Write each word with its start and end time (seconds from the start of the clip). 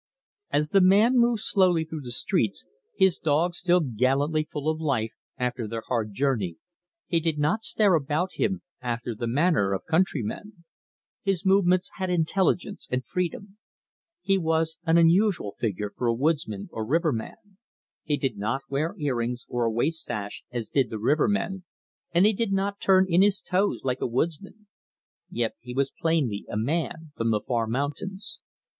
As 0.49 0.69
the 0.69 0.81
man 0.81 1.15
moved 1.19 1.43
slowly 1.43 1.85
through 1.85 2.01
the 2.01 2.11
streets, 2.11 2.65
his 2.95 3.19
dogs 3.19 3.59
still 3.59 3.81
gallantly 3.81 4.45
full 4.51 4.67
of 4.67 4.81
life 4.81 5.11
after 5.37 5.67
their 5.67 5.83
hard 5.89 6.11
journey, 6.11 6.57
he 7.05 7.19
did 7.19 7.37
not 7.37 7.61
stare 7.61 7.93
about 7.93 8.33
him 8.33 8.63
after 8.81 9.13
the 9.13 9.27
manner 9.27 9.73
of 9.73 9.85
countrymen. 9.85 10.63
His 11.21 11.45
movements 11.45 11.91
had 11.97 12.09
intelligence 12.09 12.87
and 12.89 13.05
freedom. 13.05 13.59
He 14.23 14.39
was 14.39 14.79
an 14.85 14.97
unusual 14.97 15.53
figure 15.59 15.91
for 15.95 16.07
a 16.07 16.15
woodsman 16.15 16.69
or 16.71 16.83
river 16.83 17.13
man 17.13 17.59
he 18.03 18.17
did 18.17 18.39
not 18.39 18.63
wear 18.69 18.95
ear 18.97 19.17
rings 19.17 19.45
or 19.49 19.65
a 19.65 19.71
waist 19.71 20.03
sash 20.03 20.43
as 20.51 20.69
did 20.71 20.89
the 20.89 20.97
river 20.97 21.27
men, 21.27 21.63
and 22.11 22.25
he 22.25 22.33
did 22.33 22.51
not 22.51 22.79
turn 22.81 23.05
in 23.07 23.21
his 23.21 23.39
toes 23.39 23.81
like 23.83 24.01
a 24.01 24.07
woodsman. 24.07 24.65
Yet 25.29 25.53
he 25.59 25.75
was 25.75 25.91
plainly 25.91 26.43
a 26.49 26.57
man 26.57 27.11
from 27.15 27.29
the 27.29 27.41
far 27.47 27.67
mountains. 27.67 28.39